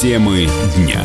[0.00, 1.02] Темы дня.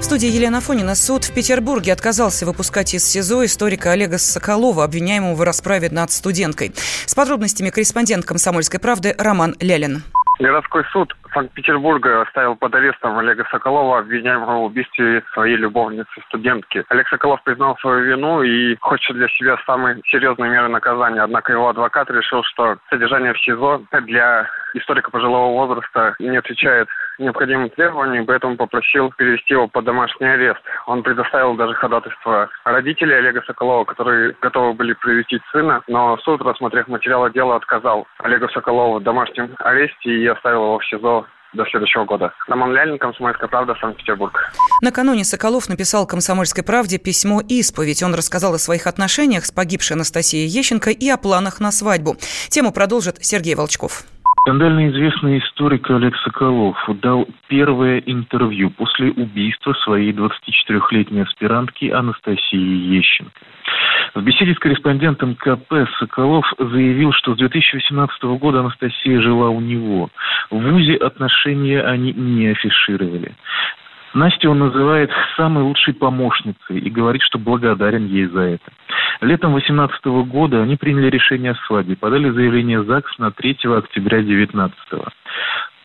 [0.00, 0.96] В студии Елена Фонина.
[0.96, 6.72] Суд в Петербурге отказался выпускать из СИЗО историка Олега Соколова, обвиняемого в расправе над студенткой.
[7.06, 10.02] С подробностями корреспондент «Комсомольской правды» Роман Лялин.
[10.40, 16.82] Городской суд Санкт-Петербурга оставил под арестом Олега Соколова, обвиняемого в убийстве своей любовницы-студентки.
[16.88, 21.20] Олег Соколов признал свою вину и хочет для себя самые серьезные меры наказания.
[21.20, 26.88] Однако его адвокат решил, что содержание в СИЗО для историка пожилого возраста не отвечает
[27.18, 30.60] необходимым требованиям, поэтому попросил перевести его под домашний арест.
[30.86, 36.88] Он предоставил даже ходатайство родителей Олега Соколова, которые готовы были привести сына, но суд, рассмотрев
[36.88, 42.04] материалы дела, отказал Олегу Соколову в домашнем аресте и оставил его в СИЗО до следующего
[42.04, 42.32] года.
[42.48, 44.52] Роман Лялин, «Комсомольская правда», Санкт-Петербург.
[44.82, 48.02] Накануне Соколов написал «Комсомольской правде» письмо исповедь.
[48.02, 52.16] Он рассказал о своих отношениях с погибшей Анастасией Ещенко и о планах на свадьбу.
[52.48, 54.04] Тему продолжит Сергей Волчков.
[54.46, 63.32] Скандально известный историк Олег Соколов дал первое интервью после убийства своей 24-летней аспирантки Анастасии Ещенко.
[64.16, 70.08] В беседе с корреспондентом КП Соколов заявил, что с 2018 года Анастасия жила у него.
[70.50, 73.34] В ВУЗе отношения они не афишировали.
[74.14, 78.72] Настю он называет самой лучшей помощницей и говорит, что благодарен ей за это.
[79.20, 84.78] Летом 2018 года они приняли решение о свадьбе, подали заявление ЗАГС на 3 октября 2019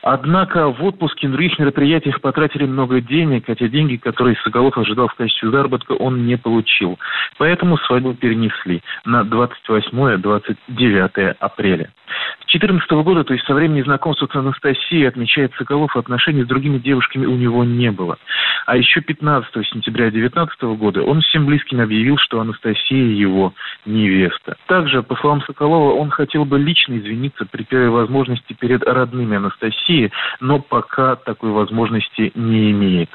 [0.02, 5.14] Однако в отпуске на других мероприятиях потратили много денег, а деньги, которые Соколов ожидал в
[5.14, 6.98] качестве заработка, он не получил.
[7.38, 11.92] Поэтому свадьбу перенесли на 28-29 апреля.
[12.40, 16.76] С 2014 года, то есть со времени знакомства с Анастасией, отмечает Соколов, отношений с другими
[16.78, 18.18] девушками у него не было.
[18.66, 23.54] А еще 15 сентября 2019 года он всем близким объявил, что Анастасия его
[23.86, 24.56] невеста.
[24.66, 30.10] Также, по словам Соколова, он хотел бы лично извиниться при первой возможности перед родными Анастасии,
[30.40, 33.10] но пока такой возможности не имеет.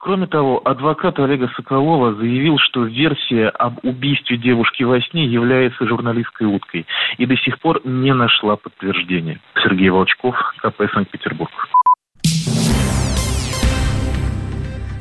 [0.00, 6.46] Кроме того, адвокат Олега Соколова заявил, что версия об убийстве девушки во сне является журналистской
[6.46, 6.86] уткой
[7.18, 9.40] и до сих пор не нашла подтверждения.
[9.62, 11.50] Сергей Волчков, КП Санкт-Петербург.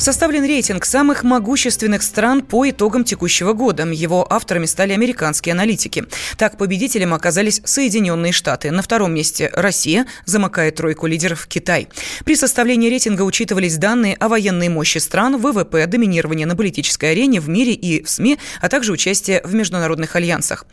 [0.03, 3.85] Составлен рейтинг самых могущественных стран по итогам текущего года.
[3.85, 6.03] Его авторами стали американские аналитики.
[6.37, 8.69] Так, победителем оказались Соединенные Штаты.
[8.71, 11.87] На втором месте Россия, замыкает тройку лидеров Китай.
[12.25, 17.47] При составлении рейтинга учитывались данные о военной мощи стран, ВВП, доминирование на политической арене в
[17.47, 20.65] мире и в СМИ, а также участие в международных альянсах.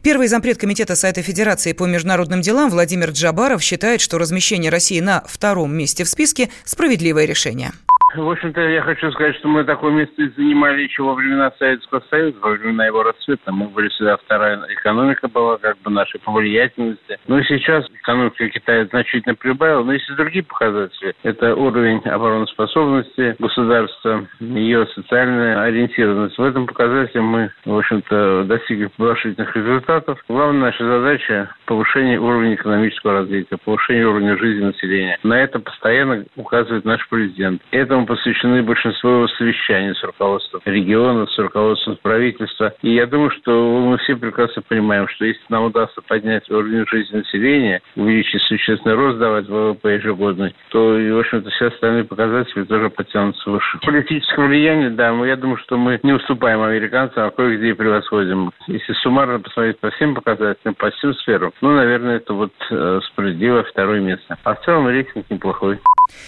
[0.00, 5.24] Первый зампред комитета Сайта Федерации по международным делам Владимир Джабаров считает, что размещение России на
[5.26, 7.72] втором месте в списке– справедливое решение.
[8.16, 12.38] В общем-то, я хочу сказать, что мы такое место занимали еще во времена Советского Союза,
[12.40, 13.52] во времена его расцвета.
[13.52, 17.18] Мы были всегда вторая экономика была, как бы нашей по влиятельности.
[17.28, 19.82] Но сейчас экономика Китая значительно прибавила.
[19.82, 21.14] Но есть и другие показатели.
[21.24, 26.38] Это уровень обороноспособности государства, ее социальная ориентированность.
[26.38, 30.18] В этом показателе мы, в общем-то, достигли положительных результатов.
[30.28, 35.18] Главная наша задача– повышение уровня экономического развития, повышение уровня жизни населения.
[35.22, 37.60] На это постоянно указывает наш президент.
[37.70, 42.74] Этому посвящены большинство его совещаний с руководством региона, с руководством правительства.
[42.82, 47.18] И я думаю, что мы все прекрасно понимаем, что если нам удастся поднять уровень жизни
[47.18, 52.90] населения, увеличить существенный рост, давать ВВП ежегодный, то, и, в общем-то, все остальные показатели тоже
[52.90, 53.78] потянутся выше.
[53.82, 58.52] Политическое влияние, да, мы, я думаю, что мы не уступаем американцам, а кое-где и превосходим.
[58.66, 63.64] Если суммарно посмотреть по всем показателям, по всем сферам, ну, наверное, это вот э, справедливо
[63.64, 64.38] второе место.
[64.44, 65.80] А в целом рейтинг неплохой.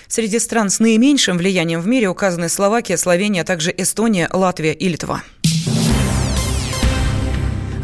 [0.06, 4.88] Среди стран с наименьшим влиянием в мире указаны Словакия, Словения, а также Эстония, Латвия и
[4.88, 5.22] Литва.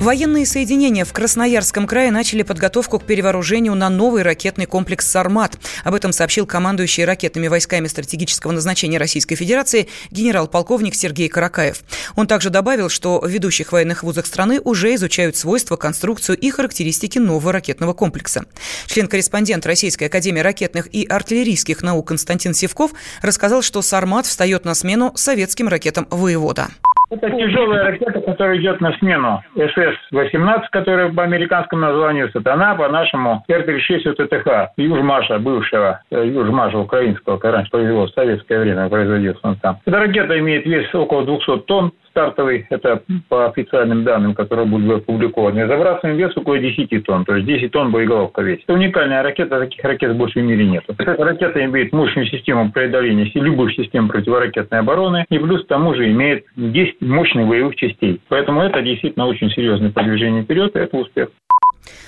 [0.04, 5.56] Военные соединения в Красноярском крае начали подготовку к перевооружению на новый ракетный комплекс «Сармат».
[5.82, 11.80] Об этом сообщил командующий ракетными войсками стратегического назначения Российской Федерации генерал-полковник Сергей Каракаев.
[12.16, 17.18] Он также добавил, что в ведущих военных вузах страны уже изучают свойства, конструкцию и характеристики
[17.18, 18.44] нового ракетного комплекса.
[18.84, 22.90] Член-корреспондент Российской академии ракетных и артиллерийских наук Константин Севков
[23.22, 26.68] рассказал, что «Сармат» встает на смену советским ракетам «Воевода».
[27.14, 29.40] Это тяжелая ракета, которая идет на смену.
[29.54, 37.56] СС-18, которая по американскому названию «Сатана», по-нашему Р-36 УТТХ, Южмаша, бывшего э, Южмаша украинского, который
[37.56, 39.78] раньше произвел в советское время, производился он там.
[39.86, 45.66] Эта ракета имеет вес около 200 тонн, стартовый, это по официальным данным, которые будут опубликованы,
[45.66, 48.62] забрасываем вес около 10 тонн, то есть 10 тонн боеголовка весит.
[48.64, 50.84] Это уникальная ракета, таких ракет больше в мире нет.
[50.86, 56.08] Эта ракета имеет мощную систему преодоления любых систем противоракетной обороны и плюс к тому же
[56.10, 58.20] имеет 10 мощных боевых частей.
[58.28, 61.30] Поэтому это действительно очень серьезное продвижение вперед, и это успех.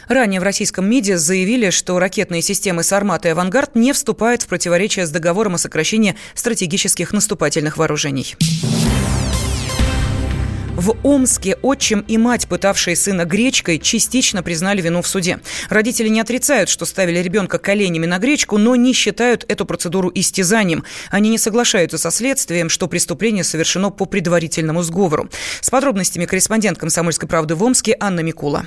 [0.08, 5.04] Ранее в российском МИДе заявили, что ракетные системы «Сармат» и «Авангард» не вступают в противоречие
[5.04, 8.36] с договором о сокращении стратегических наступательных вооружений.
[10.76, 15.40] В Омске отчим и мать, пытавшие сына гречкой, частично признали вину в суде.
[15.70, 20.84] Родители не отрицают, что ставили ребенка коленями на гречку, но не считают эту процедуру истязанием.
[21.10, 25.30] Они не соглашаются со следствием, что преступление совершено по предварительному сговору.
[25.62, 28.66] С подробностями корреспондент «Комсомольской правды» в Омске Анна Микула.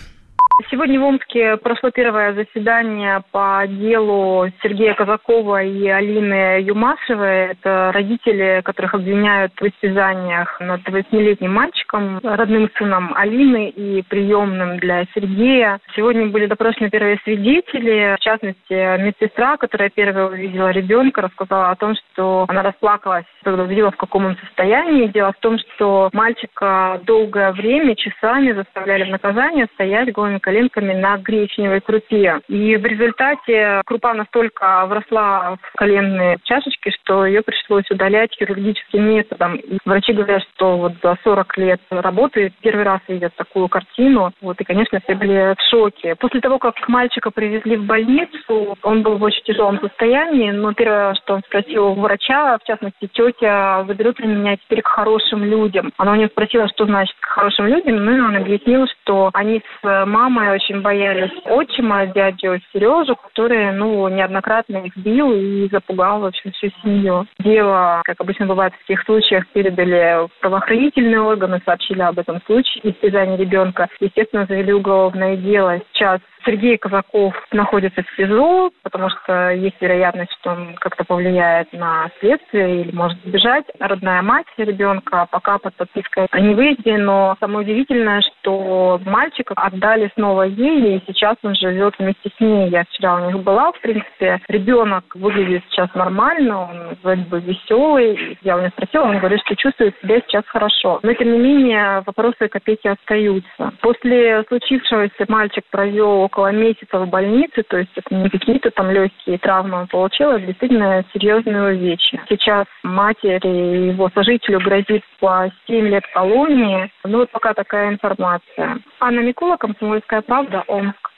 [0.68, 7.52] Сегодня в Омске прошло первое заседание по делу Сергея Казакова и Алины Юмашевой.
[7.52, 15.06] Это родители, которых обвиняют в истязаниях над восьмилетним мальчиком, родным сыном Алины и приемным для
[15.16, 15.80] Сергея.
[15.96, 21.96] Сегодня были допрошены первые свидетели, в частности, медсестра, которая первая увидела ребенка, рассказала о том,
[21.96, 25.08] что она расплакалась, когда увидела, в каком он состоянии.
[25.08, 31.18] Дело в том, что мальчика долгое время, часами заставляли в наказание стоять голыми коленками на
[31.18, 32.40] гречневой крупе.
[32.48, 39.58] И в результате крупа настолько вросла в коленные чашечки, что ее пришлось удалять хирургическим методом.
[39.58, 44.32] И врачи говорят, что вот за 40 лет работы первый раз видят такую картину.
[44.42, 46.16] Вот, и, конечно, все были в шоке.
[46.16, 51.14] После того, как мальчика привезли в больницу, он был в очень тяжелом состоянии, но первое,
[51.14, 55.92] что он спросил у врача, в частности, тетя, заберут ли меня теперь к хорошим людям.
[55.98, 59.62] Она у него спросила, что значит к хорошим людям, ну и он объяснил, что они
[59.82, 66.22] с мамой мамой очень боялись отчима, дядю Сережу, который, ну, неоднократно их бил и запугал
[66.22, 67.26] вообще всю семью.
[67.40, 72.92] Дело, как обычно бывает в таких случаях, передали в правоохранительные органы, сообщили об этом случае
[72.92, 73.88] истязания ребенка.
[74.00, 75.80] Естественно, завели уголовное дело.
[75.94, 82.10] Сейчас Сергей Казаков находится в СИЗО, потому что есть вероятность, что он как-то повлияет на
[82.20, 83.66] следствие или может сбежать.
[83.80, 90.42] Родная мать ребенка пока под подпиской о невыезде, но самое удивительное, что мальчика отдали снова
[90.42, 92.70] ей, и сейчас он живет вместе с ней.
[92.70, 94.42] Я вчера у них была, в принципе.
[94.48, 98.40] Ребенок выглядит сейчас нормально, он вроде бы веселый.
[98.42, 101.00] Я у него спросила, он говорит, что чувствует себя сейчас хорошо.
[101.04, 103.72] Но, тем не менее, вопросы копейки остаются.
[103.82, 109.38] После случившегося мальчик провел около месяца в больнице, то есть это не какие-то там легкие
[109.40, 112.24] травмы он получил, это действительно серьезные увечья.
[112.30, 116.92] Сейчас матери и его сожителю грозит по 7 лет колонии.
[117.04, 118.80] Ну вот пока такая информация.
[119.02, 121.10] Анна Микула, Комсомольская правда, Омск.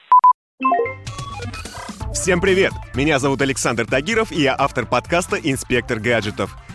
[2.13, 2.71] Всем привет!
[2.95, 6.55] Меня зовут Александр Тагиров, и я автор подкаста «Инспектор гаджетов».